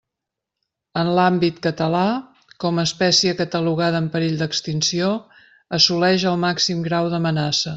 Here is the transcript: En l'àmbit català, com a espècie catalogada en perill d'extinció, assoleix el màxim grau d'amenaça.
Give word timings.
En 1.01 1.09
l'àmbit 1.17 1.59
català, 1.65 2.01
com 2.63 2.81
a 2.81 2.85
espècie 2.89 3.35
catalogada 3.41 4.01
en 4.05 4.09
perill 4.17 4.41
d'extinció, 4.43 5.11
assoleix 5.81 6.27
el 6.33 6.41
màxim 6.49 6.83
grau 6.89 7.13
d'amenaça. 7.17 7.69